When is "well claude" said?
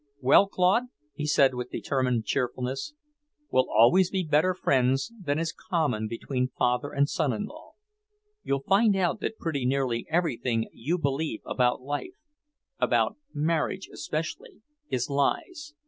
0.19-0.85